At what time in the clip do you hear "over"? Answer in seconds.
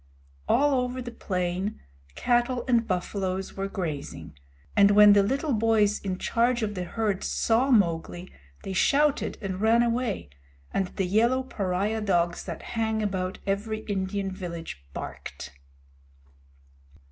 0.81-0.99